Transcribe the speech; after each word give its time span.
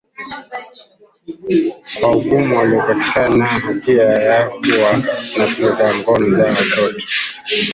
kuwahukumu 1.95 2.57
waliopatikana 2.57 3.37
na 3.37 3.45
hatia 3.45 4.03
ya 4.03 4.49
kuwa 4.49 4.97
na 5.37 5.45
picha 5.45 5.71
za 5.71 5.95
ngono 5.95 6.37
za 6.37 6.43
watoto 6.43 7.01